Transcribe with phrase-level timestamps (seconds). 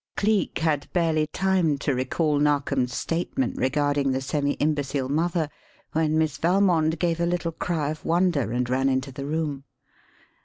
[0.17, 5.47] Cleek had barely time to recall Narkom's statement regarding the semi imbecile mother,
[5.91, 9.63] when Miss Valmond gave a little cry of wonder and ran into the room.